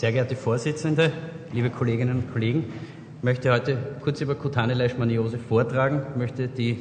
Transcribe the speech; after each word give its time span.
Sehr 0.00 0.12
geehrte 0.12 0.34
Vorsitzende, 0.34 1.12
liebe 1.52 1.68
Kolleginnen 1.68 2.16
und 2.16 2.32
Kollegen, 2.32 2.64
ich 3.18 3.22
möchte 3.22 3.52
heute 3.52 3.76
kurz 4.02 4.22
über 4.22 4.34
kutane 4.34 4.72
Leishmaniose 4.72 5.36
vortragen. 5.38 6.00
Ich 6.12 6.16
möchte 6.16 6.48
die 6.48 6.78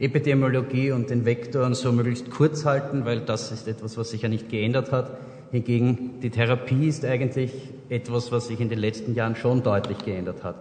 Epidemiologie 0.00 0.90
und 0.90 1.08
den 1.08 1.24
Vektoren 1.24 1.74
so 1.74 1.92
möglichst 1.92 2.32
kurz 2.32 2.64
halten, 2.64 3.04
weil 3.04 3.20
das 3.20 3.52
ist 3.52 3.68
etwas, 3.68 3.96
was 3.96 4.10
sich 4.10 4.22
ja 4.22 4.28
nicht 4.28 4.48
geändert 4.48 4.90
hat. 4.90 5.18
Hingegen 5.52 6.18
die 6.20 6.30
Therapie 6.30 6.88
ist 6.88 7.04
eigentlich 7.04 7.52
etwas, 7.90 8.32
was 8.32 8.48
sich 8.48 8.58
in 8.58 8.68
den 8.68 8.80
letzten 8.80 9.14
Jahren 9.14 9.36
schon 9.36 9.62
deutlich 9.62 9.98
geändert 9.98 10.42
hat. 10.42 10.56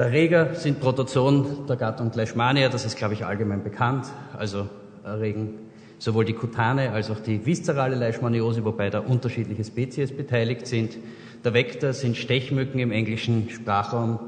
Der 0.00 0.06
Erreger 0.06 0.56
sind 0.56 0.80
Protozoen 0.80 1.68
der 1.68 1.76
Gattung 1.76 2.10
Leishmania, 2.12 2.68
das 2.68 2.84
ist, 2.84 2.96
glaube 2.96 3.14
ich, 3.14 3.24
allgemein 3.24 3.62
bekannt. 3.62 4.06
Also 4.36 4.68
erregen 5.04 5.65
sowohl 5.98 6.24
die 6.24 6.32
kutane 6.32 6.92
als 6.92 7.10
auch 7.10 7.20
die 7.20 7.44
viszerale 7.44 7.96
Leishmaniose, 7.96 8.64
wobei 8.64 8.90
da 8.90 9.00
unterschiedliche 9.00 9.64
Spezies 9.64 10.12
beteiligt 10.12 10.66
sind. 10.66 10.96
Der 11.44 11.54
Vektor 11.54 11.92
sind 11.92 12.16
Stechmücken 12.16 12.80
im 12.80 12.92
englischen 12.92 13.48
Sprachraum, 13.50 14.18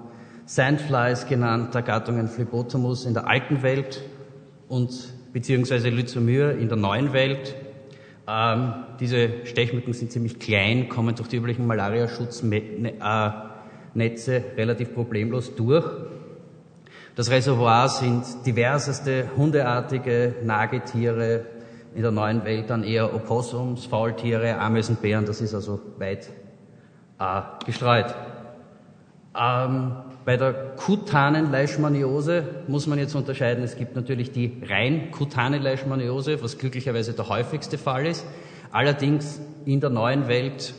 Sandflies 0.47 1.27
genannt, 1.27 1.75
der 1.75 1.83
Gattungen 1.83 2.29
Phlebotomus 2.29 3.05
in 3.05 3.15
der 3.15 3.29
alten 3.29 3.63
Welt 3.63 4.03
und 4.69 4.91
beziehungsweise 5.33 5.91
Lyzomyr 5.91 6.53
in 6.53 6.69
der 6.69 6.79
neuen 6.79 7.13
Welt. 7.13 7.55
Ähm, 8.27 8.75
diese 9.01 9.31
Stechmücken 9.45 9.93
sind 9.93 10.13
ziemlich 10.13 10.39
klein, 10.39 10.89
kommen 10.89 11.15
durch 11.15 11.29
die 11.29 11.37
üblichen 11.37 11.67
Malariaschutznetzen 11.67 12.93
Netze 13.95 14.45
relativ 14.57 14.95
problemlos 14.95 15.55
durch. 15.55 15.85
Das 17.17 17.31
Reservoir 17.31 17.89
sind 17.89 18.25
diverseste 18.47 19.31
hundeartige 19.37 20.37
Nagetiere, 20.45 21.47
in 21.95 22.03
der 22.03 22.11
neuen 22.11 22.45
Welt 22.45 22.71
dann 22.71 22.85
eher 22.85 23.15
Opossums, 23.15 23.87
Faultiere, 23.87 24.59
Ameisenbären, 24.59 25.25
das 25.25 25.41
ist 25.41 25.55
also 25.55 25.81
weit 25.99 26.29
äh, 27.19 27.43
gestreut. 27.65 28.15
Ähm, 29.39 29.93
bei 30.25 30.37
der 30.37 30.53
kutanen 30.77 31.51
Leishmaniose 31.51 32.45
muss 32.67 32.87
man 32.87 32.99
jetzt 32.99 33.15
unterscheiden, 33.15 33.65
es 33.65 33.77
gibt 33.77 33.97
natürlich 33.97 34.33
die 34.33 34.63
rein 34.69 35.11
kutane 35.11 35.59
Leishmaniose, 35.59 36.43
was 36.43 36.59
glücklicherweise 36.59 37.15
der 37.15 37.29
häufigste 37.29 37.79
Fall 37.79 38.07
ist. 38.07 38.27
Allerdings 38.71 39.41
in 39.65 39.81
der 39.81 39.91
neuen 39.91 40.29
Welt 40.29 40.75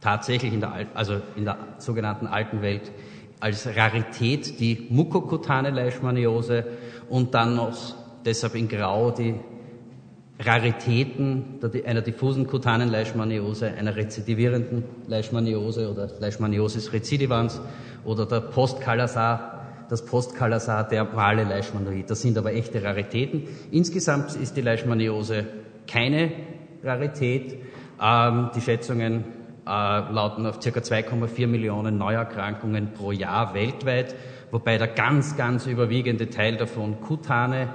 tatsächlich 0.00 0.52
in 0.52 0.60
der, 0.60 0.86
also 0.94 1.20
in 1.36 1.44
der 1.44 1.56
sogenannten 1.78 2.26
alten 2.26 2.60
Welt 2.60 2.92
als 3.40 3.66
Rarität 3.66 4.58
die 4.60 4.86
mukokutane 4.90 5.70
Leishmaniose 5.70 6.64
und 7.08 7.34
dann 7.34 7.54
noch 7.54 7.76
deshalb 8.24 8.54
in 8.56 8.68
Grau 8.68 9.10
die 9.10 9.36
Raritäten 10.40 11.58
einer 11.84 12.00
diffusen 12.00 12.46
kutanen 12.46 12.88
Leishmaniose, 12.88 13.72
einer 13.72 13.96
rezidivierenden 13.96 14.84
Leishmaniose 15.08 15.90
oder 15.90 16.08
Leishmaniosis 16.20 16.92
recidivans 16.92 17.60
oder 18.04 18.24
der 18.24 18.40
Postkalasar, 18.40 19.66
das 19.90 20.04
Postkalasar 20.04 20.86
dermale 20.86 21.42
Leishmanoid. 21.42 22.08
Das 22.08 22.22
sind 22.22 22.38
aber 22.38 22.52
echte 22.52 22.82
Raritäten. 22.84 23.48
Insgesamt 23.72 24.36
ist 24.36 24.56
die 24.56 24.60
Leishmaniose 24.60 25.44
keine 25.88 26.30
Rarität. 26.84 27.58
Ähm, 28.00 28.50
die 28.54 28.60
Schätzungen 28.60 29.24
äh, 29.66 29.70
lauten 29.70 30.46
auf 30.46 30.60
ca. 30.60 30.68
2,4 30.70 31.48
Millionen 31.48 31.98
Neuerkrankungen 31.98 32.92
pro 32.92 33.10
Jahr 33.10 33.54
weltweit, 33.54 34.14
wobei 34.52 34.78
der 34.78 34.86
ganz, 34.86 35.36
ganz 35.36 35.66
überwiegende 35.66 36.30
Teil 36.30 36.56
davon 36.56 37.00
kutane 37.00 37.68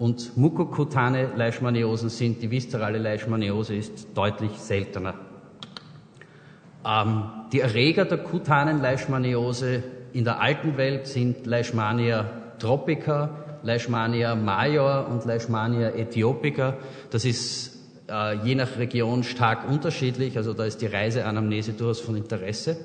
und 0.00 0.34
mukokutane 0.38 1.28
Leishmaniosen 1.36 2.08
sind. 2.08 2.42
Die 2.42 2.50
viszerale 2.50 2.98
Leishmaniose 2.98 3.74
ist 3.74 4.08
deutlich 4.16 4.52
seltener. 4.52 5.14
Ähm, 6.84 7.24
die 7.52 7.60
Erreger 7.60 8.06
der 8.06 8.18
kutanen 8.18 8.80
Leishmaniose 8.80 9.82
in 10.14 10.24
der 10.24 10.40
alten 10.40 10.78
Welt 10.78 11.06
sind 11.06 11.46
Leishmania 11.46 12.24
tropica, 12.58 13.28
Leishmania 13.62 14.34
major 14.34 15.06
und 15.06 15.26
Leishmania 15.26 15.90
ethiopica. 15.90 16.78
Das 17.10 17.26
ist 17.26 17.78
äh, 18.08 18.36
je 18.42 18.54
nach 18.54 18.78
Region 18.78 19.22
stark 19.22 19.68
unterschiedlich, 19.68 20.38
also 20.38 20.54
da 20.54 20.64
ist 20.64 20.80
die 20.80 20.86
Reiseanamnese 20.86 21.74
durchaus 21.74 22.00
von 22.00 22.16
Interesse. 22.16 22.78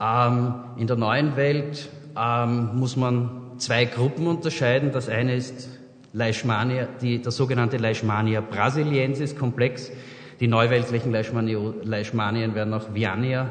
Ähm, 0.00 0.54
in 0.78 0.88
der 0.88 0.96
neuen 0.96 1.36
Welt 1.36 1.88
ähm, 2.18 2.70
muss 2.74 2.96
man 2.96 3.52
zwei 3.58 3.84
Gruppen 3.84 4.26
unterscheiden. 4.26 4.90
Das 4.90 5.08
eine 5.08 5.36
ist 5.36 5.79
Leishmania, 6.12 6.88
die, 7.00 7.22
der 7.22 7.32
sogenannte 7.32 7.76
Leishmania 7.76 8.40
brasiliensis 8.40 9.36
Komplex. 9.36 9.92
Die 10.40 10.48
neuweltlichen 10.48 11.12
Leishmanien 11.12 12.54
werden 12.54 12.74
auch 12.74 12.94
Viania 12.94 13.50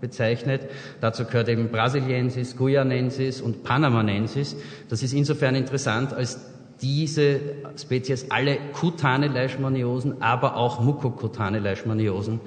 bezeichnet. 0.00 0.68
Dazu 1.00 1.24
gehört 1.24 1.48
eben 1.48 1.70
Brasiliensis, 1.70 2.56
Guyanensis 2.56 3.40
und 3.40 3.62
Panamanensis. 3.62 4.56
Das 4.88 5.02
ist 5.02 5.14
insofern 5.14 5.54
interessant, 5.54 6.12
als 6.12 6.50
diese 6.82 7.40
Spezies 7.80 8.30
alle 8.30 8.58
kutane 8.72 9.28
Leishmaniosen, 9.28 10.20
aber 10.20 10.56
auch 10.56 10.80
mukokutane 10.80 11.60
Leishmaniosen 11.60 12.40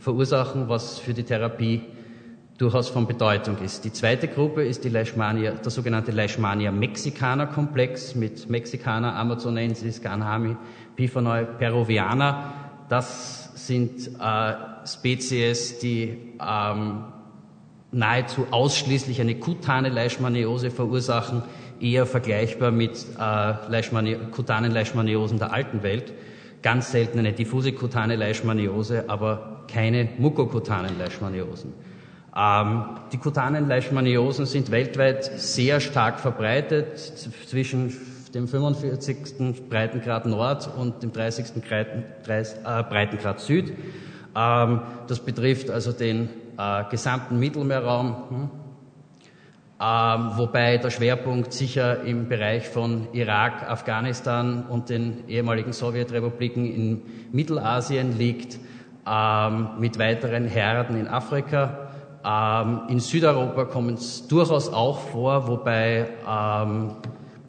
verursachen, 0.00 0.68
was 0.68 0.98
für 0.98 1.14
die 1.14 1.22
Therapie 1.22 1.82
durchaus 2.58 2.88
von 2.88 3.06
Bedeutung 3.06 3.58
ist. 3.58 3.84
Die 3.84 3.92
zweite 3.92 4.28
Gruppe 4.28 4.64
ist 4.64 4.84
die 4.84 4.88
Leishmania, 4.88 5.52
der 5.52 5.70
sogenannte 5.70 6.12
Leishmania 6.12 6.70
Mexicana 6.70 7.46
Komplex 7.46 8.14
mit 8.14 8.48
Mexicana, 8.48 9.18
Amazonensis, 9.18 10.00
Ganhami, 10.00 10.56
Piphanoi, 10.94 11.44
Peruviana. 11.58 12.52
Das 12.88 13.66
sind 13.66 14.08
äh, 14.20 14.86
Spezies, 14.86 15.78
die 15.80 16.16
ähm, 16.40 17.04
nahezu 17.90 18.46
ausschließlich 18.50 19.20
eine 19.20 19.36
kutane 19.36 19.88
Leishmaniose 19.88 20.70
verursachen, 20.70 21.42
eher 21.80 22.06
vergleichbar 22.06 22.70
mit 22.70 23.04
äh, 23.18 23.54
Leishmani 23.68 24.16
kutanen 24.30 24.70
Leishmaniosen 24.70 25.38
der 25.38 25.52
alten 25.52 25.82
Welt. 25.82 26.12
Ganz 26.62 26.92
selten 26.92 27.18
eine 27.18 27.32
diffuse 27.32 27.72
kutane 27.72 28.16
Leishmaniose, 28.16 29.04
aber 29.08 29.64
keine 29.72 30.08
mukokutanen 30.18 30.96
Leishmaniosen. 30.98 31.74
Ähm, 32.36 32.84
die 33.12 33.18
kutanen 33.18 33.68
Leishmaniosen 33.68 34.46
sind 34.46 34.72
weltweit 34.72 35.24
sehr 35.24 35.80
stark 35.80 36.18
verbreitet, 36.18 36.98
zwischen 36.98 37.92
dem 38.34 38.48
45. 38.48 39.68
Breitengrad 39.68 40.26
Nord 40.26 40.68
und 40.76 41.02
dem 41.04 41.12
30. 41.12 41.62
Äh, 41.70 42.82
Breitengrad 42.82 43.38
Süd. 43.38 43.72
Ähm, 44.34 44.80
das 45.06 45.20
betrifft 45.20 45.70
also 45.70 45.92
den 45.92 46.28
äh, 46.58 46.82
gesamten 46.90 47.38
Mittelmeerraum, 47.38 48.16
hm? 48.28 48.50
ähm, 49.80 50.30
wobei 50.34 50.78
der 50.78 50.90
Schwerpunkt 50.90 51.52
sicher 51.52 52.02
im 52.02 52.28
Bereich 52.28 52.68
von 52.68 53.06
Irak, 53.12 53.70
Afghanistan 53.70 54.64
und 54.68 54.88
den 54.88 55.28
ehemaligen 55.28 55.72
Sowjetrepubliken 55.72 56.66
in 56.66 57.02
Mittelasien 57.32 58.18
liegt, 58.18 58.58
mit 59.78 59.98
weiteren 59.98 60.46
Herden 60.46 60.98
in 60.98 61.08
Afrika. 61.08 61.83
Ähm, 62.24 62.82
in 62.88 63.00
Südeuropa 63.00 63.64
kommen 63.66 63.94
es 63.94 64.26
durchaus 64.28 64.72
auch 64.72 64.98
vor, 64.98 65.46
wobei 65.46 66.08
ähm, 66.26 66.92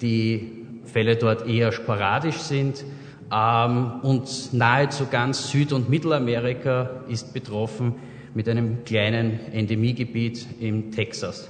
die 0.01 0.51
Fälle 0.83 1.15
dort 1.15 1.47
eher 1.47 1.71
sporadisch 1.71 2.37
sind. 2.37 2.83
Ähm, 3.31 4.01
und 4.01 4.53
nahezu 4.53 5.07
ganz 5.07 5.49
Süd- 5.49 5.71
und 5.71 5.89
Mittelamerika 5.89 6.89
ist 7.07 7.33
betroffen 7.33 7.95
mit 8.33 8.49
einem 8.49 8.83
kleinen 8.83 9.39
Endemiegebiet 9.53 10.45
in 10.59 10.91
Texas. 10.91 11.49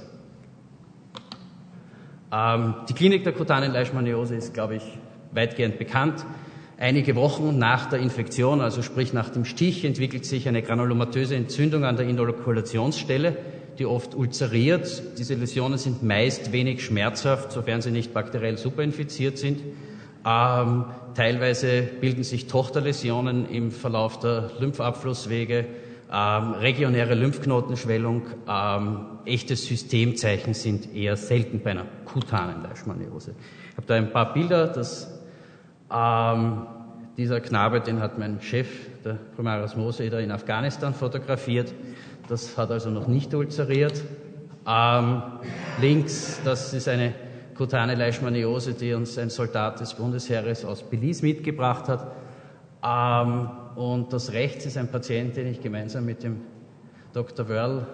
Ähm, 2.32 2.74
die 2.88 2.94
Klinik 2.94 3.24
der 3.24 3.32
kutanen 3.32 3.72
Leishmaniose 3.72 4.36
ist, 4.36 4.54
glaube 4.54 4.76
ich, 4.76 4.82
weitgehend 5.32 5.78
bekannt. 5.78 6.24
Einige 6.78 7.16
Wochen 7.16 7.58
nach 7.58 7.86
der 7.86 8.00
Infektion, 8.00 8.60
also 8.60 8.82
sprich 8.82 9.12
nach 9.12 9.30
dem 9.30 9.44
Stich, 9.46 9.84
entwickelt 9.84 10.26
sich 10.26 10.46
eine 10.46 10.62
granulomatöse 10.62 11.34
Entzündung 11.34 11.84
an 11.84 11.96
der 11.96 12.06
Inokulationsstelle, 12.06 13.36
die 13.78 13.86
oft 13.86 14.14
ulzeriert. 14.14 15.02
Diese 15.18 15.34
Läsionen 15.34 15.78
sind 15.78 16.02
meist 16.02 16.52
wenig 16.52 16.84
schmerzhaft, 16.84 17.52
sofern 17.52 17.80
sie 17.80 17.90
nicht 17.90 18.12
bakteriell 18.12 18.58
superinfiziert 18.58 19.38
sind. 19.38 19.60
Ähm, 20.26 20.84
teilweise 21.14 21.82
bilden 21.82 22.24
sich 22.24 22.46
Tochterläsionen 22.46 23.48
im 23.48 23.70
Verlauf 23.70 24.18
der 24.20 24.50
Lymphabflusswege 24.58 25.66
ähm, 26.12 26.52
regionäre 26.52 27.14
Lymphknotenschwellung, 27.14 28.22
ähm, 28.48 29.06
echte 29.24 29.56
Systemzeichen 29.56 30.54
sind 30.54 30.94
eher 30.94 31.16
selten 31.16 31.60
bei 31.60 31.72
einer 31.72 31.86
kutanen 32.04 32.62
Leishmaniose. 32.62 33.34
Ich 33.70 33.76
habe 33.76 33.86
da 33.86 33.94
ein 33.94 34.12
paar 34.12 34.32
Bilder, 34.32 34.68
das, 34.68 35.15
ähm, 35.96 36.66
dieser 37.16 37.40
Knabe, 37.40 37.80
den 37.80 38.00
hat 38.00 38.18
mein 38.18 38.40
Chef, 38.40 38.68
der 39.04 39.14
Primaris 39.34 39.76
Moseder, 39.76 40.20
in 40.20 40.30
Afghanistan 40.30 40.92
fotografiert. 40.92 41.72
Das 42.28 42.58
hat 42.58 42.70
also 42.70 42.90
noch 42.90 43.06
nicht 43.06 43.32
ulzeriert. 43.32 44.02
Ähm, 44.68 45.22
links, 45.80 46.40
das 46.44 46.74
ist 46.74 46.88
eine 46.88 47.14
kutane 47.56 47.94
Leishmaniose, 47.94 48.74
die 48.74 48.92
uns 48.92 49.16
ein 49.16 49.30
Soldat 49.30 49.80
des 49.80 49.94
Bundesheeres 49.94 50.64
aus 50.64 50.82
Belize 50.82 51.24
mitgebracht 51.24 51.88
hat. 51.88 52.06
Ähm, 52.84 53.48
und 53.76 54.12
das 54.12 54.32
rechts 54.32 54.66
ist 54.66 54.76
ein 54.76 54.90
Patient, 54.90 55.36
den 55.36 55.46
ich 55.46 55.60
gemeinsam 55.62 56.04
mit 56.04 56.22
dem 56.22 56.42
Dr. 57.12 57.48
Wörl 57.48 57.86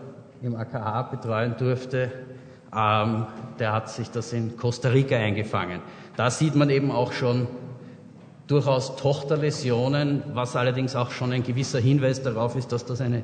im 0.43 0.56
AKH 0.56 1.02
betreuen 1.02 1.54
durfte, 1.56 2.10
ähm, 2.75 3.26
der 3.58 3.72
hat 3.72 3.90
sich 3.90 4.10
das 4.10 4.32
in 4.32 4.56
Costa 4.56 4.88
Rica 4.88 5.16
eingefangen. 5.16 5.81
Da 6.16 6.31
sieht 6.31 6.56
man 6.56 6.70
eben 6.70 6.90
auch 6.90 7.12
schon 7.12 7.46
durchaus 8.47 8.97
Tochterläsionen, 8.97 10.23
was 10.35 10.56
allerdings 10.56 10.97
auch 10.97 11.11
schon 11.11 11.33
ein 11.33 11.43
gewisser 11.43 11.81
Hinweis 11.81 12.23
darauf 12.23 12.56
ist, 12.56 12.73
dass 12.73 12.85
das 12.85 13.00
eine 13.00 13.23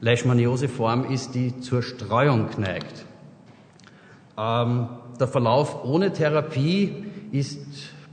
Leishmaniose-Form 0.00 1.10
ist, 1.10 1.34
die 1.34 1.60
zur 1.60 1.82
Streuung 1.82 2.48
neigt. 2.58 3.04
Ähm, 4.38 4.88
der 5.18 5.28
Verlauf 5.28 5.84
ohne 5.84 6.12
Therapie 6.12 7.06
ist, 7.32 7.58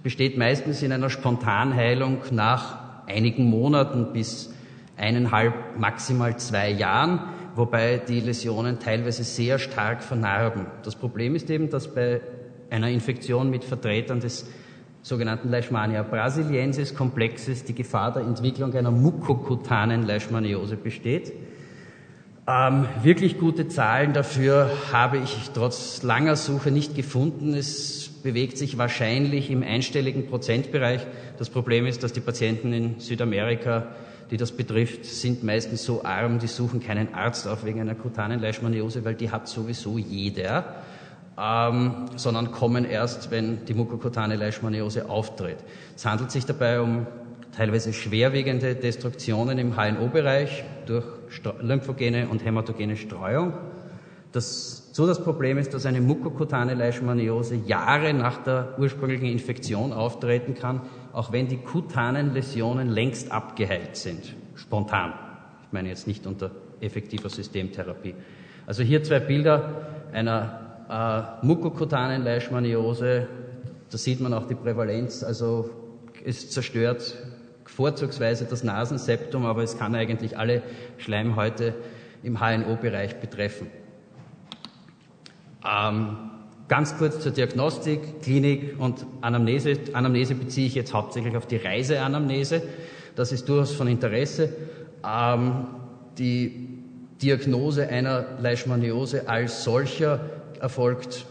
besteht 0.04 0.38
meistens 0.38 0.82
in 0.82 0.92
einer 0.92 1.10
Spontanheilung 1.10 2.20
nach 2.32 2.78
einigen 3.08 3.50
Monaten 3.50 4.14
bis 4.14 4.54
eineinhalb, 4.96 5.54
maximal 5.78 6.38
zwei 6.38 6.70
Jahren, 6.70 7.20
wobei 7.56 7.98
die 7.98 8.22
Läsionen 8.22 8.80
teilweise 8.80 9.24
sehr 9.24 9.60
stark 9.60 10.04
vernarben. 10.04 10.68
Das 10.84 10.96
Problem 10.96 11.36
ist 11.36 11.50
eben, 11.50 11.70
dass 11.70 11.94
bei 11.94 12.22
einer 12.70 12.90
Infektion 12.90 13.50
mit 13.50 13.64
Vertretern 13.64 14.20
des 14.20 14.48
sogenannten 15.04 15.50
Leishmania 15.50 16.02
brasiliensis 16.02 16.96
Komplexes 16.96 17.66
die 17.66 17.76
Gefahr 17.76 18.14
der 18.14 18.24
Entwicklung 18.24 18.74
einer 18.74 18.90
mukokutanen 18.90 20.04
Leishmaniose 20.04 20.78
besteht. 20.78 21.34
Ähm, 22.48 22.88
wirklich 23.04 23.38
gute 23.38 23.68
Zahlen 23.68 24.14
dafür 24.14 24.70
habe 24.92 25.18
ich 25.18 25.52
trotz 25.54 26.04
langer 26.04 26.36
Suche 26.36 26.72
nicht 26.72 26.96
gefunden. 26.96 27.54
Es 27.54 28.10
bewegt 28.24 28.58
sich 28.58 28.78
wahrscheinlich 28.78 29.52
im 29.52 29.62
einstelligen 29.62 30.28
Prozentbereich. 30.28 31.06
Das 31.38 31.50
Problem 31.50 31.86
ist, 31.86 32.04
dass 32.04 32.14
die 32.14 32.20
Patienten 32.22 32.74
in 32.74 33.00
Südamerika, 33.00 33.88
die 34.32 34.38
das 34.38 34.52
betrifft, 34.54 35.06
sind 35.06 35.44
meistens 35.44 35.84
so 35.84 36.04
arm, 36.04 36.40
die 36.40 36.48
suchen 36.48 36.82
keinen 36.82 37.14
Arzt 37.14 37.48
auf 37.48 37.66
wegen 37.66 37.80
einer 37.82 37.96
kutanen 37.96 38.40
Leishmaniose, 38.40 39.04
weil 39.06 39.16
die 39.16 39.32
hat 39.32 39.48
sowieso 39.48 39.98
jeder 39.98 40.84
ähm, 41.40 42.06
sondern 42.16 42.52
kommen 42.52 42.86
erst, 42.86 43.32
wenn 43.32 43.66
die 43.66 43.74
mukokutane 43.74 44.36
Leishmaniose 44.36 45.10
auftritt. 45.10 45.58
Es 45.96 46.06
handelt 46.06 46.32
sich 46.32 46.46
dabei 46.46 46.82
um 46.82 47.08
teilweise 47.56 47.94
schwerwiegende 47.94 48.76
Destruktionen 48.76 49.58
im 49.58 49.76
HNO-Bereich 49.76 50.64
durch 50.86 51.06
lymphogene 51.62 52.28
und 52.28 52.44
hämatogene 52.44 52.98
Streuung. 52.98 53.54
Das, 54.32 54.90
so 54.94 55.06
das 55.06 55.24
Problem 55.24 55.60
ist, 55.60 55.74
dass 55.74 55.86
eine 55.86 56.02
mukokutane 56.02 56.74
Leishmaniose 56.74 57.56
Jahre 57.68 58.14
nach 58.14 58.44
der 58.44 58.76
ursprünglichen 58.80 59.28
Infektion 59.28 59.94
auftreten 59.94 60.56
kann, 60.56 60.82
auch 61.14 61.32
wenn 61.32 61.48
die 61.48 61.58
kutanen 61.58 62.34
Läsionen 62.34 62.90
längst 62.90 63.32
abgeheilt 63.32 63.96
sind, 63.96 64.36
spontan. 64.56 65.14
Ich 65.68 65.72
meine 65.72 65.90
jetzt 65.90 66.08
nicht 66.08 66.26
unter 66.26 66.50
effektiver 66.82 67.30
Systemtherapie. 67.30 68.16
Also 68.66 68.82
hier 68.82 69.04
zwei 69.04 69.20
Bilder 69.20 69.88
einer 70.12 70.63
äh, 70.90 71.22
mukokutanen 71.42 72.24
Leishmaniose, 72.24 73.28
da 73.90 73.98
sieht 73.98 74.20
man 74.20 74.34
auch 74.34 74.48
die 74.48 74.56
Prävalenz, 74.56 75.24
also 75.24 75.70
es 76.26 76.50
zerstört 76.50 77.16
vorzugsweise 77.66 78.46
das 78.46 78.64
Nasenseptum, 78.64 79.46
aber 79.46 79.64
es 79.64 79.78
kann 79.78 79.96
eigentlich 79.96 80.38
alle 80.38 80.62
Schleimhäute 80.98 81.74
im 82.24 82.40
HNO-Bereich 82.40 83.20
betreffen. 83.20 83.68
Ähm, 85.66 86.18
ganz 86.68 86.98
kurz 86.98 87.20
zur 87.20 87.32
Diagnostik, 87.32 88.22
Klinik 88.22 88.80
und 88.80 89.06
Anamnese. 89.22 89.78
Anamnese 89.94 90.36
beziehe 90.36 90.68
ich 90.68 90.76
jetzt 90.76 90.94
hauptsächlich 90.94 91.36
auf 91.36 91.46
die 91.46 91.58
Reiseanamnese. 91.58 92.62
Das 93.16 93.32
ist 93.32 93.48
durchaus 93.48 93.74
von 93.74 93.88
Interesse. 93.88 94.50
Ähm, 95.06 95.68
die 96.18 96.70
Diagnose 97.22 97.88
einer 97.88 98.26
Leishmaniose 98.40 99.28
als 99.30 99.64
solcher 99.64 100.20
erfolgt 100.64 101.26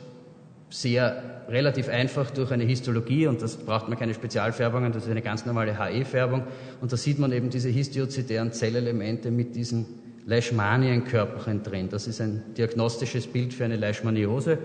sehr 0.68 1.44
relativ 1.48 1.88
einfach 1.88 2.30
durch 2.30 2.50
eine 2.52 2.64
Histologie 2.64 3.26
und 3.26 3.40
das 3.40 3.56
braucht 3.56 3.88
man 3.88 3.98
keine 3.98 4.12
Spezialfärbungen, 4.12 4.92
das 4.92 5.04
ist 5.04 5.10
eine 5.10 5.22
ganz 5.22 5.46
normale 5.46 5.78
HE-Färbung 5.78 6.44
und 6.82 6.92
da 6.92 6.96
sieht 6.98 7.18
man 7.18 7.32
eben 7.32 7.48
diese 7.48 7.70
histiozytären 7.70 8.52
Zellelemente 8.52 9.30
mit 9.30 9.56
diesen 9.56 9.86
Leishmanienkörperchen 10.26 11.62
drin. 11.62 11.88
Das 11.90 12.06
ist 12.06 12.20
ein 12.20 12.42
diagnostisches 12.56 13.26
Bild 13.26 13.54
für 13.54 13.64
eine 13.64 13.76
Leishmaniose 13.76 14.58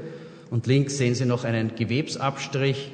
und 0.51 0.67
links 0.67 0.97
sehen 0.97 1.15
Sie 1.15 1.25
noch 1.25 1.45
einen 1.45 1.75
Gewebsabstrich, 1.75 2.91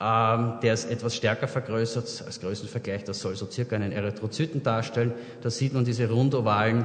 ähm, 0.00 0.54
der 0.62 0.74
ist 0.74 0.88
etwas 0.88 1.16
stärker 1.16 1.48
vergrößert 1.48 2.22
als 2.26 2.40
Größenvergleich, 2.40 3.02
das 3.02 3.18
soll 3.18 3.34
so 3.34 3.50
circa 3.50 3.74
einen 3.74 3.90
Erythrozyten 3.90 4.62
darstellen. 4.62 5.12
Da 5.42 5.50
sieht 5.50 5.74
man 5.74 5.84
diese 5.84 6.08
rundovalen 6.08 6.84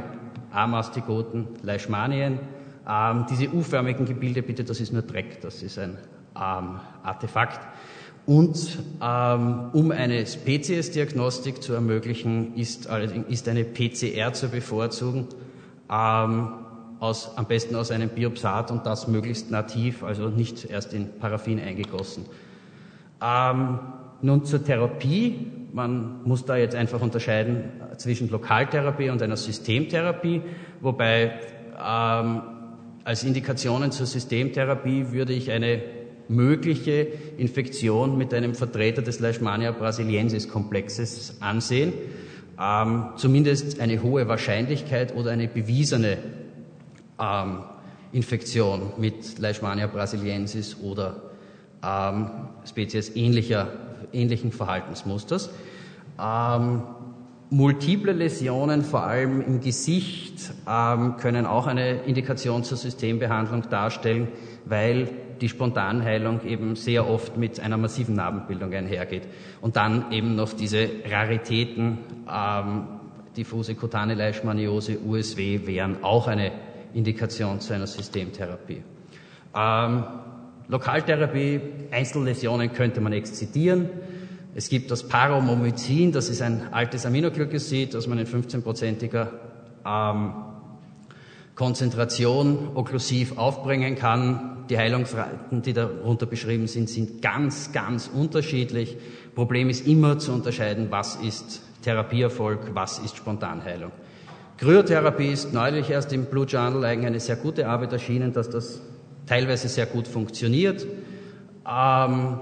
Amastigoten 0.52 1.48
Leishmanien 1.62 2.40
ähm, 2.88 3.26
diese 3.30 3.54
U-förmigen 3.54 4.06
Gebilde, 4.06 4.42
bitte, 4.42 4.64
das 4.64 4.80
ist 4.80 4.94
nur 4.94 5.02
Dreck, 5.02 5.42
das 5.42 5.64
ist 5.64 5.80
ein 5.80 5.98
ähm, 6.36 6.80
Artefakt. 7.04 7.60
Und 8.26 8.80
ähm, 9.02 9.70
um 9.74 9.92
eine 9.92 10.26
Speziesdiagnostik 10.26 11.62
zu 11.62 11.74
ermöglichen, 11.74 12.56
ist, 12.56 12.88
ist 13.28 13.50
eine 13.50 13.66
PCR 13.66 14.32
zu 14.34 14.50
bevorzugen, 14.50 15.28
ähm, 15.92 16.54
aus, 17.00 17.38
am 17.38 17.46
besten 17.48 17.76
aus 17.76 17.92
einem 17.92 18.10
Biopsat 18.10 18.72
und 18.72 18.86
das 18.86 19.10
möglichst 19.10 19.52
nativ, 19.52 20.04
also 20.04 20.30
nicht 20.30 20.70
erst 20.70 20.94
in 20.94 21.20
Paraffin 21.20 21.60
eingegossen. 21.60 22.26
Ähm, 23.22 23.80
nun 24.22 24.46
zur 24.46 24.64
Therapie. 24.64 25.52
Man 25.74 26.24
muss 26.24 26.46
da 26.46 26.56
jetzt 26.56 26.76
einfach 26.76 27.02
unterscheiden 27.02 27.64
zwischen 27.98 28.30
Lokaltherapie 28.30 29.10
und 29.10 29.22
einer 29.22 29.36
Systemtherapie, 29.36 30.42
wobei 30.80 31.34
ähm, 31.84 32.42
als 33.04 33.24
Indikationen 33.24 33.92
zur 33.92 34.06
Systemtherapie 34.06 35.12
würde 35.12 35.34
ich 35.34 35.52
eine 35.52 35.82
mögliche 36.30 37.08
Infektion 37.38 38.18
mit 38.18 38.34
einem 38.34 38.56
Vertreter 38.56 39.02
des 39.02 39.20
Leishmania 39.20 39.72
brasiliensis 39.72 40.48
Komplexes 40.48 41.38
ansehen. 41.42 41.94
Ähm, 42.60 43.08
zumindest 43.18 43.80
eine 43.82 44.02
hohe 44.04 44.28
Wahrscheinlichkeit 44.28 45.16
oder 45.16 45.32
eine 45.32 45.48
bewiesene 45.48 46.18
ähm, 47.20 47.64
Infektion 48.12 48.94
mit 48.98 49.40
Leishmania 49.40 49.88
brasiliensis 49.88 50.78
oder 50.82 51.22
ähm, 51.84 52.30
Spezies 52.66 53.16
ähnlicher, 53.16 53.70
ähnlichen 54.14 54.52
Verhaltensmusters. 54.52 55.50
Ähm, 56.22 56.84
Multiple 57.54 58.14
Läsionen, 58.14 58.82
vor 58.82 59.04
allem 59.04 59.40
im 59.40 59.62
Gesicht, 59.62 60.52
ähm, 60.68 61.18
können 61.18 61.46
auch 61.46 61.68
eine 61.68 62.02
Indikation 62.02 62.64
zur 62.64 62.78
Systembehandlung 62.80 63.70
darstellen, 63.70 64.28
weil 64.66 65.08
die 65.40 65.50
Spontanheilung 65.50 66.44
eben 66.46 66.76
sehr 66.76 67.08
oft 67.08 67.38
mit 67.38 67.60
einer 67.60 67.78
massiven 67.78 68.16
Narbenbildung 68.16 68.74
einhergeht. 68.74 69.28
Und 69.62 69.76
dann 69.76 70.12
eben 70.12 70.36
noch 70.36 70.54
diese 70.54 70.90
Raritäten, 71.08 72.00
ähm, 72.28 72.88
diffuse 73.38 73.76
kutane 73.76 74.16
Leishmaniose, 74.16 74.98
USW, 75.06 75.68
wären 75.68 76.04
auch 76.04 76.28
eine 76.28 76.54
Indikation 76.96 77.60
zu 77.60 77.76
einer 77.76 77.86
Systemtherapie. 77.86 78.82
Ähm, 79.56 80.04
Lokaltherapie, 80.70 81.62
Einzelläsionen 81.92 82.74
könnte 82.74 83.00
man 83.00 83.14
exzidieren. 83.14 83.90
Es 84.56 84.70
gibt 84.70 84.92
das 84.92 85.08
Paromomycin, 85.08 86.12
das 86.12 86.30
ist 86.30 86.42
ein 86.42 86.74
altes 86.74 87.06
Aminoglykosid, 87.06 87.94
das 87.94 88.06
man 88.06 88.20
in 88.20 88.28
15-prozentiger 88.28 89.30
ähm, 89.84 90.34
Konzentration 91.56 92.70
okklusiv 92.76 93.38
aufbringen 93.38 93.96
kann. 93.96 94.66
Die 94.70 94.78
Heilungsraten, 94.78 95.62
die 95.62 95.74
darunter 95.74 96.28
beschrieben 96.28 96.68
sind, 96.68 96.90
sind 96.90 97.22
ganz, 97.22 97.72
ganz 97.72 98.10
unterschiedlich. 98.14 98.98
Problem 99.34 99.70
ist 99.70 99.88
immer 99.88 100.20
zu 100.20 100.32
unterscheiden, 100.32 100.88
was 100.90 101.16
ist 101.16 101.62
Therapieerfolg, 101.82 102.74
was 102.74 103.00
ist 103.00 103.18
Spontanheilung. 103.18 103.92
Kryotherapie 104.58 105.32
ist 105.32 105.52
neulich 105.52 105.90
erst 105.90 106.14
im 106.14 106.26
Blue 106.26 106.46
Journal 106.46 106.86
eigentlich 106.86 107.08
eine 107.08 107.20
sehr 107.20 107.36
gute 107.38 107.68
Arbeit 107.68 107.92
erschienen, 107.92 108.34
dass 108.34 108.50
das 108.50 108.82
teilweise 109.26 109.68
sehr 109.68 109.88
gut 109.88 110.08
funktioniert. 110.08 110.86
Ähm, 111.68 112.40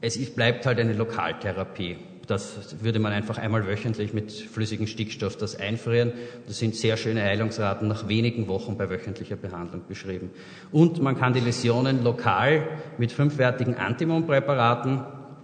es 0.00 0.16
ist, 0.16 0.36
bleibt 0.36 0.66
halt 0.66 0.78
eine 0.78 0.94
Lokaltherapie. 0.94 1.96
Das 2.30 2.76
würde 2.80 3.00
man 3.00 3.12
einfach 3.12 3.38
einmal 3.38 3.66
wöchentlich 3.66 4.14
mit 4.14 4.30
flüssigem 4.30 4.86
Stickstoff 4.86 5.36
das 5.36 5.58
einfrieren. 5.58 6.12
Das 6.46 6.60
sind 6.60 6.76
sehr 6.76 6.96
schöne 6.96 7.22
Heilungsraten 7.22 7.88
nach 7.88 8.06
wenigen 8.06 8.46
Wochen 8.46 8.76
bei 8.76 8.88
wöchentlicher 8.88 9.34
Behandlung 9.34 9.82
beschrieben. 9.88 10.30
Und 10.70 11.02
man 11.02 11.18
kann 11.18 11.32
die 11.32 11.40
Läsionen 11.40 12.04
lokal 12.04 12.68
mit 12.98 13.10
fünfwertigen 13.10 13.74
Antimon-Präparaten 13.74 15.02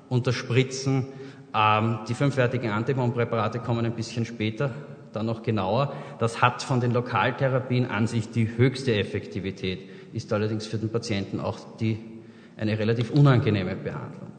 unterspritzen. 0.08 1.06
Ähm, 1.52 1.98
die 2.08 2.14
fünfwertigen 2.14 2.70
Antimon-Präparate 2.70 3.58
kommen 3.58 3.84
ein 3.84 3.96
bisschen 3.96 4.25
später, 4.25 4.70
dann 5.12 5.26
noch 5.26 5.42
genauer. 5.42 5.92
Das 6.20 6.40
hat 6.40 6.62
von 6.62 6.80
den 6.80 6.92
Lokaltherapien 6.92 7.86
an 7.86 8.06
sich 8.06 8.30
die 8.30 8.56
höchste 8.56 8.94
Effektivität, 8.94 9.80
ist 10.12 10.32
allerdings 10.32 10.68
für 10.68 10.78
den 10.78 10.90
Patienten 10.90 11.40
auch 11.40 11.58
die, 11.78 11.98
eine 12.56 12.78
relativ 12.78 13.10
unangenehme 13.10 13.75
Behandlung. 13.75 14.35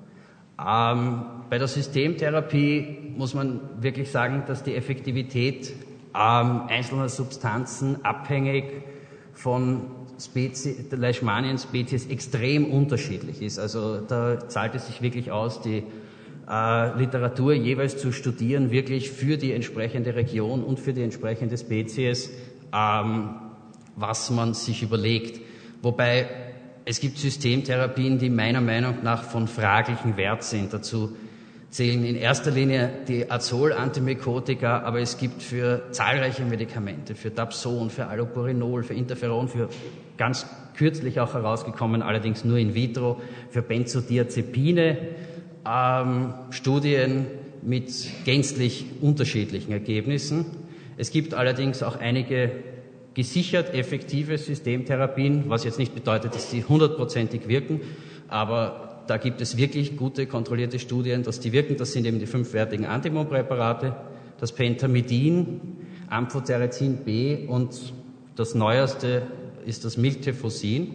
Ähm, 0.65 1.25
bei 1.49 1.57
der 1.57 1.67
Systemtherapie 1.67 3.13
muss 3.15 3.33
man 3.33 3.59
wirklich 3.79 4.09
sagen, 4.11 4.43
dass 4.47 4.63
die 4.63 4.75
Effektivität 4.75 5.73
ähm, 6.15 6.61
einzelner 6.67 7.09
Substanzen 7.09 8.03
abhängig 8.03 8.83
von 9.33 9.81
Spezies, 10.19 10.89
der 10.89 10.97
Leishmanien-Spezies 10.97 12.07
extrem 12.07 12.71
unterschiedlich 12.71 13.41
ist. 13.41 13.59
Also 13.59 14.01
da 14.01 14.49
zahlt 14.49 14.73
es 14.73 14.87
sich 14.87 15.01
wirklich 15.01 15.31
aus, 15.31 15.61
die 15.61 15.83
äh, 16.49 16.97
Literatur 16.97 17.53
jeweils 17.53 17.97
zu 17.97 18.11
studieren, 18.11 18.71
wirklich 18.71 19.11
für 19.11 19.37
die 19.37 19.51
entsprechende 19.51 20.15
Region 20.15 20.63
und 20.63 20.79
für 20.79 20.93
die 20.93 21.03
entsprechende 21.03 21.55
Spezies, 21.57 22.31
ähm, 22.73 23.35
was 23.95 24.31
man 24.31 24.55
sich 24.55 24.81
überlegt. 24.81 25.39
Wobei 25.83 26.27
es 26.89 27.01
gibt 27.01 27.17
Systemtherapien, 27.17 28.17
die 28.17 28.29
meiner 28.29 28.61
Meinung 28.61 29.03
nach 29.03 29.23
von 29.23 29.49
fraglichem 29.49 30.15
Wert 30.15 30.43
sind. 30.43 30.71
Dazu 30.71 31.17
zählen 31.69 32.01
in 32.05 32.15
erster 32.15 32.49
Linie 32.49 32.89
die 33.09 33.29
Azol-Antimykotika, 33.29 34.83
aber 34.83 35.01
es 35.01 35.17
gibt 35.17 35.43
für 35.43 35.91
zahlreiche 35.91 36.45
Medikamente, 36.45 37.13
für 37.15 37.29
Dapson, 37.29 37.89
für 37.89 38.07
Allopurinol, 38.07 38.83
für 38.83 38.93
Interferon, 38.93 39.49
für 39.49 39.67
ganz 40.15 40.45
kürzlich 40.77 41.19
auch 41.19 41.33
herausgekommen, 41.33 42.01
allerdings 42.01 42.45
nur 42.45 42.57
in 42.57 42.73
vitro, 42.73 43.21
für 43.49 43.61
Benzodiazepine, 43.61 44.97
ähm, 45.69 46.33
Studien 46.51 47.25
mit 47.63 47.91
gänzlich 48.23 48.85
unterschiedlichen 49.01 49.73
Ergebnissen. 49.73 50.45
Es 50.95 51.11
gibt 51.11 51.33
allerdings 51.33 51.83
auch 51.83 51.97
einige 51.97 52.49
gesichert 53.17 53.73
effektive 53.73 54.37
Systemtherapien, 54.37 55.45
was 55.49 55.63
jetzt 55.63 55.79
nicht 55.79 55.95
bedeutet, 55.95 56.35
dass 56.35 56.51
sie 56.51 56.63
hundertprozentig 56.63 57.47
wirken, 57.47 57.81
aber 58.27 59.01
da 59.07 59.17
gibt 59.17 59.41
es 59.41 59.57
wirklich 59.57 59.97
gute 59.97 60.27
kontrollierte 60.27 60.77
Studien, 60.77 61.23
dass 61.23 61.39
die 61.39 61.51
wirken. 61.51 61.77
Das 61.77 61.93
sind 61.93 62.05
eben 62.05 62.19
die 62.19 62.27
fünfwertigen 62.27 62.85
Antimon-Präparate, 62.85 63.95
das 64.39 64.51
Pentamidin, 64.51 65.61
Amphotericin 66.09 66.97
B 66.97 67.47
und 67.47 67.91
das 68.35 68.53
neueste 68.53 69.23
ist 69.65 69.83
das 69.83 69.97
Miltefosin. 69.97 70.93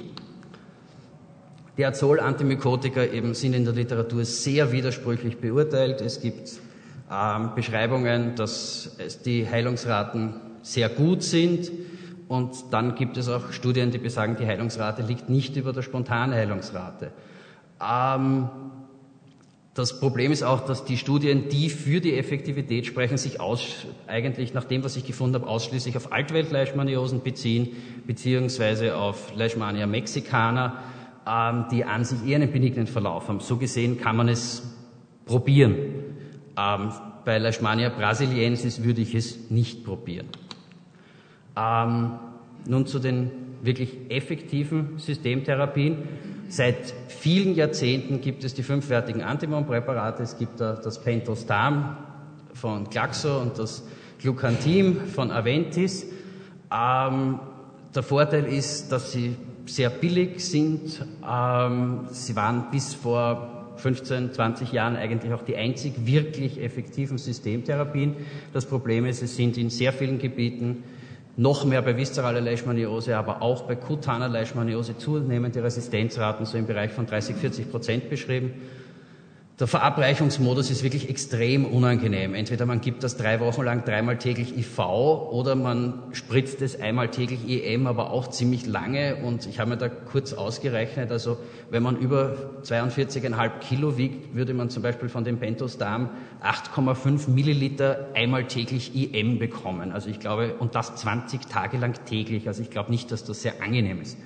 Die 1.76 1.84
Azol-Antimykotika 1.84 3.04
eben 3.04 3.34
sind 3.34 3.54
in 3.54 3.64
der 3.64 3.74
Literatur 3.74 4.24
sehr 4.24 4.70
widersprüchlich 4.70 5.38
beurteilt. 5.38 6.00
Es 6.00 6.20
gibt 6.20 6.52
ähm, 7.10 7.50
Beschreibungen, 7.56 8.36
dass 8.36 8.96
die 9.24 9.48
Heilungsraten 9.48 10.34
sehr 10.62 10.88
gut 10.88 11.24
sind. 11.24 11.72
Und 12.32 12.72
dann 12.72 12.94
gibt 12.94 13.18
es 13.18 13.28
auch 13.28 13.52
Studien, 13.52 13.90
die 13.90 13.98
besagen, 13.98 14.36
die 14.40 14.46
Heilungsrate 14.46 15.02
liegt 15.02 15.28
nicht 15.28 15.54
über 15.56 15.74
der 15.74 15.82
Spontanheilungsrate. 15.82 17.12
Ähm, 17.78 18.48
das 19.74 20.00
Problem 20.00 20.32
ist 20.32 20.42
auch, 20.42 20.64
dass 20.64 20.86
die 20.86 20.96
Studien, 20.96 21.50
die 21.50 21.68
für 21.68 22.00
die 22.00 22.16
Effektivität 22.16 22.86
sprechen, 22.86 23.18
sich 23.18 23.38
aus, 23.38 23.84
eigentlich 24.06 24.54
nach 24.54 24.64
dem, 24.64 24.82
was 24.82 24.96
ich 24.96 25.04
gefunden 25.04 25.34
habe, 25.34 25.46
ausschließlich 25.46 25.94
auf 25.98 26.10
Altwelt-Leishmaniosen 26.10 27.22
beziehen, 27.22 27.76
beziehungsweise 28.06 28.96
auf 28.96 29.36
Leishmania 29.36 29.86
mexicana, 29.86 30.78
ähm, 31.28 31.66
die 31.70 31.84
an 31.84 32.06
sich 32.06 32.26
eher 32.26 32.36
einen 32.36 32.50
benignen 32.50 32.86
Verlauf 32.86 33.28
haben. 33.28 33.40
So 33.40 33.58
gesehen 33.58 34.00
kann 34.00 34.16
man 34.16 34.30
es 34.30 34.74
probieren. 35.26 35.76
Ähm, 36.56 36.92
bei 37.26 37.36
Leishmania 37.36 37.90
brasiliensis 37.90 38.82
würde 38.84 39.02
ich 39.02 39.14
es 39.14 39.50
nicht 39.50 39.84
probieren. 39.84 40.28
Ähm, 41.56 42.12
nun 42.66 42.86
zu 42.86 42.98
den 42.98 43.30
wirklich 43.62 44.10
effektiven 44.10 44.98
Systemtherapien. 44.98 45.96
Seit 46.48 46.92
vielen 47.08 47.54
Jahrzehnten 47.54 48.20
gibt 48.20 48.44
es 48.44 48.54
die 48.54 48.62
fünfwertigen 48.62 49.22
Antimon-Präparate. 49.22 50.22
Es 50.22 50.38
gibt 50.38 50.60
da 50.60 50.74
das 50.74 51.00
Pentostam 51.00 51.96
von 52.52 52.84
Glaxo 52.90 53.40
und 53.40 53.58
das 53.58 53.86
Glucantim 54.20 55.06
von 55.06 55.30
Aventis. 55.30 56.06
Ähm, 56.70 57.40
der 57.94 58.02
Vorteil 58.02 58.44
ist, 58.44 58.90
dass 58.92 59.12
sie 59.12 59.36
sehr 59.66 59.90
billig 59.90 60.44
sind. 60.44 61.04
Ähm, 61.28 62.06
sie 62.10 62.36
waren 62.36 62.70
bis 62.70 62.94
vor 62.94 63.74
15, 63.76 64.32
20 64.32 64.72
Jahren 64.72 64.96
eigentlich 64.96 65.32
auch 65.32 65.42
die 65.42 65.56
einzig 65.56 65.94
wirklich 66.04 66.62
effektiven 66.62 67.18
Systemtherapien. 67.18 68.16
Das 68.52 68.66
Problem 68.66 69.06
ist, 69.06 69.22
es 69.22 69.36
sind 69.36 69.56
in 69.56 69.70
sehr 69.70 69.92
vielen 69.92 70.18
Gebieten 70.18 70.84
noch 71.36 71.64
mehr 71.64 71.82
bei 71.82 71.96
viszeraler 71.96 72.40
Leishmaniose, 72.40 73.16
aber 73.16 73.42
auch 73.42 73.62
bei 73.62 73.74
kutaner 73.74 74.28
Leishmaniose 74.28 74.98
zunehmende 74.98 75.62
Resistenzraten 75.62 76.44
so 76.44 76.58
im 76.58 76.66
Bereich 76.66 76.92
von 76.92 77.06
30, 77.06 77.36
40 77.36 77.70
Prozent 77.70 78.10
beschrieben. 78.10 78.52
Der 79.62 79.68
Verabreichungsmodus 79.68 80.72
ist 80.72 80.82
wirklich 80.82 81.08
extrem 81.08 81.64
unangenehm. 81.64 82.34
Entweder 82.34 82.66
man 82.66 82.80
gibt 82.80 83.04
das 83.04 83.16
drei 83.16 83.38
Wochen 83.38 83.62
lang 83.62 83.84
dreimal 83.84 84.18
täglich 84.18 84.58
IV 84.58 84.80
oder 84.80 85.54
man 85.54 86.02
spritzt 86.10 86.60
es 86.62 86.80
einmal 86.80 87.12
täglich 87.12 87.48
EM, 87.48 87.86
aber 87.86 88.10
auch 88.10 88.26
ziemlich 88.26 88.66
lange. 88.66 89.22
Und 89.22 89.46
ich 89.46 89.60
habe 89.60 89.70
mir 89.70 89.76
da 89.76 89.88
kurz 89.88 90.32
ausgerechnet, 90.32 91.12
also 91.12 91.38
wenn 91.70 91.84
man 91.84 91.96
über 91.96 92.34
42,5 92.64 93.60
Kilo 93.60 93.96
wiegt, 93.96 94.34
würde 94.34 94.52
man 94.52 94.68
zum 94.68 94.82
Beispiel 94.82 95.08
von 95.08 95.22
dem 95.22 95.38
Pentostam 95.38 96.10
8,5 96.42 97.30
Milliliter 97.30 98.08
einmal 98.14 98.48
täglich 98.48 98.96
EM 98.96 99.38
bekommen. 99.38 99.92
Also 99.92 100.10
ich 100.10 100.18
glaube, 100.18 100.56
und 100.58 100.74
das 100.74 100.96
20 100.96 101.46
Tage 101.46 101.78
lang 101.78 101.94
täglich. 102.04 102.48
Also 102.48 102.62
ich 102.62 102.70
glaube 102.70 102.90
nicht, 102.90 103.12
dass 103.12 103.22
das 103.22 103.42
sehr 103.42 103.62
angenehm 103.62 104.00
ist. 104.00 104.18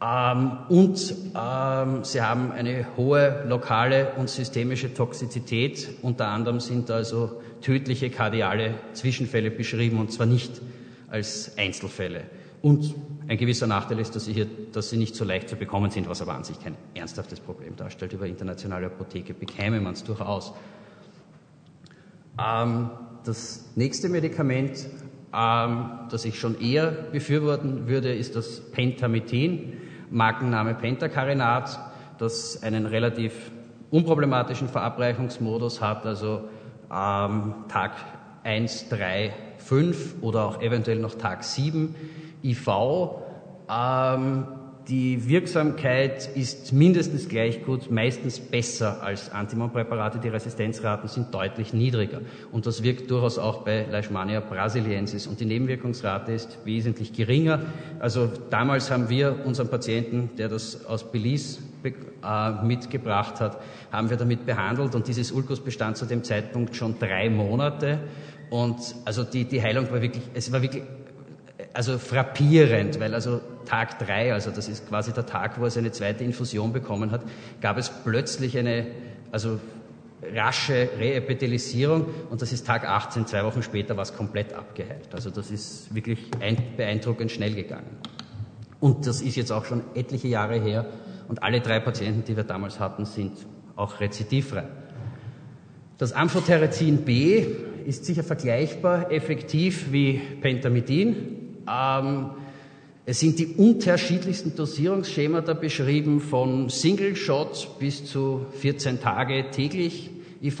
Ähm, 0.00 0.58
und 0.68 1.14
ähm, 1.34 2.04
sie 2.04 2.22
haben 2.22 2.52
eine 2.52 2.86
hohe 2.96 3.44
lokale 3.48 4.12
und 4.16 4.30
systemische 4.30 4.94
Toxizität. 4.94 5.88
Unter 6.02 6.28
anderem 6.28 6.60
sind 6.60 6.90
also 6.90 7.40
tödliche 7.62 8.10
kardiale 8.10 8.74
Zwischenfälle 8.92 9.50
beschrieben 9.50 9.98
und 9.98 10.12
zwar 10.12 10.26
nicht 10.26 10.60
als 11.10 11.56
Einzelfälle. 11.56 12.24
Und 12.62 12.94
ein 13.28 13.38
gewisser 13.38 13.66
Nachteil 13.66 13.98
ist, 13.98 14.14
dass 14.14 14.24
sie, 14.24 14.32
hier, 14.32 14.46
dass 14.72 14.90
sie 14.90 14.96
nicht 14.96 15.14
so 15.14 15.24
leicht 15.24 15.48
zu 15.48 15.56
bekommen 15.56 15.90
sind, 15.90 16.08
was 16.08 16.22
aber 16.22 16.34
an 16.34 16.44
sich 16.44 16.60
kein 16.60 16.76
ernsthaftes 16.94 17.40
Problem 17.40 17.76
darstellt. 17.76 18.12
Über 18.12 18.26
internationale 18.26 18.86
Apotheke 18.86 19.34
bekäme 19.34 19.80
man 19.80 19.94
es 19.94 20.04
durchaus. 20.04 20.52
Ähm, 22.40 22.90
das 23.24 23.66
nächste 23.74 24.08
Medikament, 24.08 24.86
ähm, 25.34 25.90
das 26.10 26.24
ich 26.24 26.38
schon 26.38 26.60
eher 26.60 26.90
befürworten 26.90 27.88
würde, 27.88 28.14
ist 28.14 28.36
das 28.36 28.60
Pentamidin. 28.70 29.74
Markenname 30.10 30.74
Pentacarinat, 30.74 31.78
das 32.18 32.62
einen 32.62 32.86
relativ 32.86 33.50
unproblematischen 33.90 34.68
Verabreichungsmodus 34.68 35.80
hat, 35.80 36.04
also 36.06 36.48
ähm, 36.92 37.54
Tag 37.68 37.92
1, 38.44 38.88
3, 38.88 39.32
5 39.58 40.22
oder 40.22 40.44
auch 40.44 40.60
eventuell 40.60 40.98
noch 40.98 41.14
Tag 41.14 41.44
7 41.44 41.94
IV. 42.42 42.68
Ähm, 43.70 44.46
die 44.88 45.28
Wirksamkeit 45.28 46.34
ist 46.34 46.72
mindestens 46.72 47.28
gleich 47.28 47.62
gut, 47.62 47.90
meistens 47.90 48.40
besser 48.40 49.02
als 49.02 49.30
Antimonpräparate. 49.30 50.18
Die 50.18 50.28
Resistenzraten 50.28 51.08
sind 51.08 51.34
deutlich 51.34 51.74
niedriger. 51.74 52.22
Und 52.52 52.64
das 52.64 52.82
wirkt 52.82 53.10
durchaus 53.10 53.36
auch 53.36 53.64
bei 53.64 53.84
Leishmania 53.84 54.40
brasiliensis. 54.40 55.26
Und 55.26 55.40
die 55.40 55.44
Nebenwirkungsrate 55.44 56.32
ist 56.32 56.58
wesentlich 56.64 57.12
geringer. 57.12 57.60
Also 57.98 58.30
damals 58.48 58.90
haben 58.90 59.10
wir 59.10 59.44
unseren 59.44 59.68
Patienten, 59.68 60.30
der 60.38 60.48
das 60.48 60.86
aus 60.86 61.12
Belize 61.12 61.58
äh, 61.84 62.64
mitgebracht 62.64 63.40
hat, 63.40 63.60
haben 63.92 64.08
wir 64.08 64.16
damit 64.16 64.46
behandelt. 64.46 64.94
Und 64.94 65.06
dieses 65.06 65.32
Ulkus 65.32 65.60
bestand 65.60 65.98
zu 65.98 66.06
dem 66.06 66.24
Zeitpunkt 66.24 66.74
schon 66.74 66.98
drei 66.98 67.28
Monate. 67.28 67.98
Und 68.48 68.78
also 69.04 69.22
die, 69.22 69.44
die 69.44 69.60
Heilung 69.60 69.90
war 69.90 70.00
wirklich, 70.00 70.24
es 70.32 70.50
war 70.50 70.62
wirklich 70.62 70.82
also 71.74 71.98
frappierend, 71.98 72.98
weil 72.98 73.14
also 73.14 73.40
Tag 73.68 73.98
drei, 73.98 74.32
also 74.32 74.50
das 74.50 74.68
ist 74.68 74.88
quasi 74.88 75.12
der 75.12 75.26
Tag, 75.26 75.60
wo 75.60 75.64
er 75.64 75.70
seine 75.70 75.92
zweite 75.92 76.24
Infusion 76.24 76.72
bekommen 76.72 77.10
hat, 77.10 77.22
gab 77.60 77.76
es 77.76 77.90
plötzlich 78.04 78.56
eine, 78.56 78.86
also 79.30 79.60
rasche 80.34 80.88
Reepithelisierung 80.98 82.06
und 82.30 82.42
das 82.42 82.52
ist 82.52 82.66
Tag 82.66 82.88
18, 82.88 83.26
zwei 83.26 83.44
Wochen 83.44 83.62
später 83.62 83.96
war 83.96 84.02
es 84.02 84.14
komplett 84.14 84.54
abgeheilt. 84.54 85.08
Also 85.12 85.30
das 85.30 85.50
ist 85.50 85.94
wirklich 85.94 86.30
beeindruckend 86.76 87.30
schnell 87.30 87.54
gegangen. 87.54 87.98
Und 88.80 89.06
das 89.06 89.20
ist 89.20 89.36
jetzt 89.36 89.52
auch 89.52 89.64
schon 89.64 89.82
etliche 89.94 90.28
Jahre 90.28 90.60
her 90.60 90.86
und 91.28 91.42
alle 91.42 91.60
drei 91.60 91.78
Patienten, 91.78 92.24
die 92.24 92.36
wir 92.36 92.44
damals 92.44 92.80
hatten, 92.80 93.04
sind 93.04 93.32
auch 93.76 94.00
rezidivfrei. 94.00 94.64
Das 95.98 96.12
Amphotericin 96.12 97.04
B 97.04 97.44
ist 97.84 98.04
sicher 98.04 98.22
vergleichbar 98.22 99.10
effektiv 99.10 99.92
wie 99.92 100.20
Pentamidin, 100.40 101.64
ähm, 101.68 102.30
es 103.08 103.20
sind 103.20 103.38
die 103.38 103.46
unterschiedlichsten 103.56 104.54
Dosierungsschemata 104.54 105.54
beschrieben, 105.54 106.20
von 106.20 106.68
Single 106.68 107.16
Shot 107.16 107.78
bis 107.78 108.04
zu 108.04 108.44
14 108.60 109.00
Tage 109.00 109.50
täglich 109.50 110.10
IV. 110.42 110.60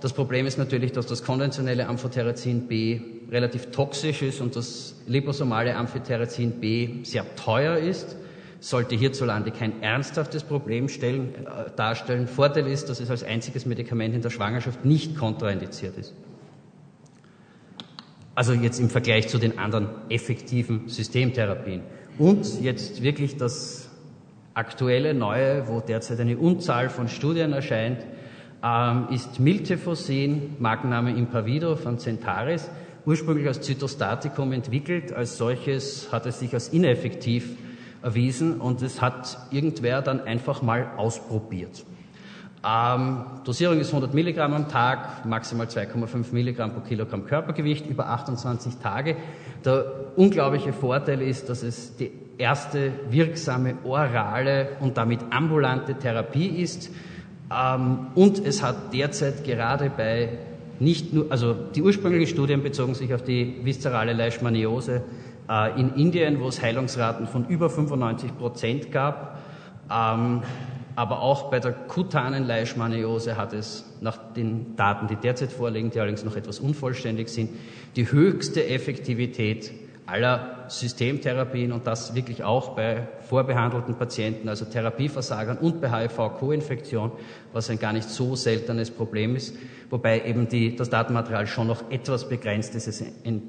Das 0.00 0.14
Problem 0.14 0.46
ist 0.46 0.56
natürlich, 0.56 0.92
dass 0.92 1.04
das 1.04 1.22
konventionelle 1.22 1.86
Amphotericin 1.86 2.66
B 2.66 3.02
relativ 3.30 3.72
toxisch 3.72 4.22
ist 4.22 4.40
und 4.40 4.56
das 4.56 4.94
liposomale 5.06 5.76
Amphotericin 5.76 6.52
B 6.52 7.04
sehr 7.04 7.26
teuer 7.36 7.76
ist. 7.76 8.16
Sollte 8.58 8.96
hierzulande 8.96 9.50
kein 9.50 9.82
ernsthaftes 9.82 10.44
Problem 10.44 10.88
stellen, 10.88 11.34
äh, 11.34 11.70
darstellen. 11.76 12.26
Vorteil 12.26 12.68
ist, 12.68 12.88
dass 12.88 13.00
es 13.00 13.10
als 13.10 13.22
einziges 13.22 13.66
Medikament 13.66 14.14
in 14.14 14.22
der 14.22 14.30
Schwangerschaft 14.30 14.86
nicht 14.86 15.14
kontraindiziert 15.14 15.98
ist. 15.98 16.14
Also 18.36 18.52
jetzt 18.52 18.78
im 18.78 18.90
Vergleich 18.90 19.28
zu 19.28 19.38
den 19.38 19.58
anderen 19.58 19.88
effektiven 20.10 20.88
Systemtherapien. 20.88 21.80
Und 22.18 22.60
jetzt 22.60 23.02
wirklich 23.02 23.36
das 23.36 23.88
aktuelle 24.54 25.14
Neue, 25.14 25.66
wo 25.68 25.80
derzeit 25.80 26.20
eine 26.20 26.36
Unzahl 26.36 26.90
von 26.90 27.08
Studien 27.08 27.52
erscheint, 27.52 28.04
ähm, 28.62 29.08
ist 29.10 29.40
Miltefosin, 29.40 30.56
Markenname 30.58 31.16
Impavido 31.16 31.76
von 31.76 31.98
Centaris, 31.98 32.70
ursprünglich 33.06 33.46
als 33.46 33.62
Zytostatikum 33.62 34.52
entwickelt. 34.52 35.12
Als 35.12 35.38
solches 35.38 36.12
hat 36.12 36.26
es 36.26 36.38
sich 36.38 36.52
als 36.52 36.68
ineffektiv 36.68 37.56
erwiesen 38.02 38.60
und 38.60 38.82
es 38.82 39.00
hat 39.00 39.38
irgendwer 39.50 40.02
dann 40.02 40.20
einfach 40.20 40.60
mal 40.60 40.90
ausprobiert. 40.98 41.84
Ähm, 42.66 43.24
Dosierung 43.44 43.78
ist 43.78 43.90
100 43.90 44.12
Milligramm 44.12 44.54
am 44.54 44.68
Tag, 44.68 45.24
maximal 45.24 45.66
2,5 45.66 46.32
Milligramm 46.32 46.72
pro 46.72 46.80
Kilogramm 46.80 47.24
Körpergewicht 47.24 47.86
über 47.86 48.08
28 48.08 48.78
Tage. 48.78 49.16
Der 49.64 49.84
unglaubliche 50.16 50.72
Vorteil 50.72 51.22
ist, 51.22 51.48
dass 51.48 51.62
es 51.62 51.96
die 51.96 52.10
erste 52.38 52.92
wirksame 53.08 53.76
orale 53.84 54.70
und 54.80 54.96
damit 54.96 55.20
ambulante 55.30 55.94
Therapie 55.94 56.46
ist. 56.46 56.90
Ähm, 57.54 58.08
und 58.16 58.44
es 58.44 58.62
hat 58.62 58.92
derzeit 58.92 59.44
gerade 59.44 59.90
bei 59.90 60.30
nicht 60.80 61.12
nur, 61.12 61.26
also 61.30 61.54
die 61.54 61.82
ursprünglichen 61.82 62.26
Studien 62.26 62.62
bezogen 62.62 62.94
sich 62.94 63.14
auf 63.14 63.22
die 63.22 63.60
viszerale 63.62 64.12
Leishmaniose 64.12 65.04
äh, 65.48 65.80
in 65.80 65.94
Indien, 65.94 66.40
wo 66.40 66.48
es 66.48 66.60
Heilungsraten 66.60 67.28
von 67.28 67.46
über 67.46 67.70
95 67.70 68.36
Prozent 68.36 68.90
gab. 68.90 69.38
Ähm, 69.88 70.42
aber 70.96 71.20
auch 71.20 71.50
bei 71.50 71.60
der 71.60 71.72
kutanen 71.72 72.44
Leishmaniose 72.44 73.36
hat 73.36 73.52
es 73.52 73.84
nach 74.00 74.32
den 74.32 74.76
Daten, 74.76 75.06
die 75.06 75.16
derzeit 75.16 75.52
vorliegen, 75.52 75.90
die 75.90 76.00
allerdings 76.00 76.24
noch 76.24 76.36
etwas 76.36 76.58
unvollständig 76.58 77.28
sind, 77.28 77.50
die 77.96 78.10
höchste 78.10 78.66
Effektivität 78.66 79.72
aller 80.06 80.64
Systemtherapien 80.68 81.72
und 81.72 81.86
das 81.86 82.14
wirklich 82.14 82.44
auch 82.44 82.70
bei 82.70 83.08
vorbehandelten 83.28 83.96
Patienten, 83.96 84.48
also 84.48 84.64
Therapieversagern 84.64 85.58
und 85.58 85.80
bei 85.80 85.90
HIV-Co-Infektion, 85.90 87.12
was 87.52 87.68
ein 87.70 87.78
gar 87.78 87.92
nicht 87.92 88.08
so 88.08 88.34
seltenes 88.34 88.90
Problem 88.90 89.36
ist, 89.36 89.54
wobei 89.90 90.22
eben 90.24 90.48
die, 90.48 90.76
das 90.76 90.90
Datenmaterial 90.90 91.46
schon 91.46 91.66
noch 91.66 91.90
etwas 91.90 92.28
begrenzt 92.28 92.74
ist. 92.74 92.86
Es, 92.86 93.04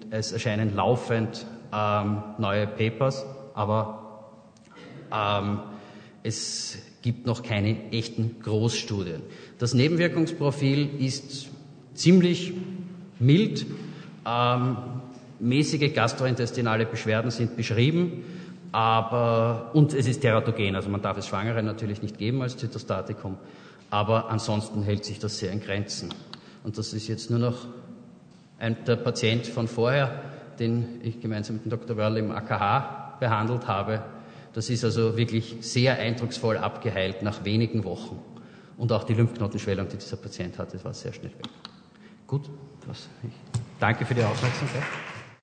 es 0.10 0.32
erscheinen 0.32 0.75
laufend 0.75 1.46
ähm, 1.74 2.24
neue 2.39 2.68
Papers, 2.68 3.25
aber 3.54 4.34
ähm, 5.13 5.60
es 6.24 6.77
gibt 7.07 7.25
noch 7.25 7.41
keine 7.41 7.89
echten 7.93 8.35
Großstudien. 8.43 9.21
Das 9.59 9.73
Nebenwirkungsprofil 9.73 10.89
ist 10.99 11.47
ziemlich 11.93 12.51
mild. 13.17 13.65
Ähm, 14.25 14.75
mäßige 15.39 15.93
gastrointestinale 15.93 16.85
Beschwerden 16.85 17.31
sind 17.31 17.55
beschrieben, 17.55 18.25
aber, 18.73 19.71
und 19.73 19.93
es 19.93 20.05
ist 20.05 20.19
teratogen, 20.19 20.75
also 20.75 20.89
man 20.89 21.01
darf 21.01 21.17
es 21.17 21.27
Schwangeren 21.27 21.65
natürlich 21.65 22.01
nicht 22.01 22.17
geben 22.17 22.41
als 22.41 22.57
Zytostatikum, 22.57 23.37
aber 23.89 24.29
ansonsten 24.29 24.83
hält 24.83 25.05
sich 25.05 25.17
das 25.17 25.37
sehr 25.37 25.53
in 25.53 25.61
Grenzen. 25.61 26.09
Und 26.65 26.77
das 26.77 26.91
ist 26.91 27.07
jetzt 27.07 27.29
nur 27.29 27.39
noch 27.39 27.67
ein, 28.59 28.83
der 28.85 28.97
Patient 28.97 29.47
von 29.47 29.69
vorher, 29.69 30.23
den 30.59 30.99
ich 31.03 31.21
gemeinsam 31.21 31.55
mit 31.55 31.65
dem 31.67 31.69
Dr. 31.69 31.95
Wörl 31.95 32.17
im 32.17 32.31
AKH 32.31 33.15
behandelt 33.21 33.65
habe, 33.65 34.01
das 34.54 34.70
ist 34.70 34.84
also 34.84 35.18
wirklich 35.18 35.58
sehr 35.62 35.98
eindrucksvoll 35.98 36.58
abgeheilt 36.58 37.22
nach 37.22 37.46
wenigen 37.46 37.84
Wochen. 37.84 38.20
Und 38.77 38.92
auch 38.92 39.04
die 39.04 39.13
Lymphknotenschwellung, 39.13 39.88
die 39.89 39.98
dieser 39.98 40.18
Patient 40.18 40.58
hatte, 40.60 40.84
war 40.84 40.94
sehr 40.94 41.13
schnell 41.13 41.32
weg. 41.32 41.48
Gut, 42.27 42.50
das, 42.88 43.08
ich 43.24 43.32
danke 43.80 44.06
für 44.06 44.13
die 44.13 44.24
Aufmerksamkeit. 44.24 44.84